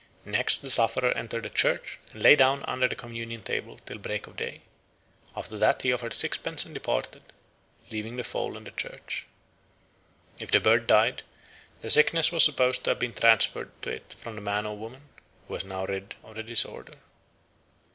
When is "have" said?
12.89-12.99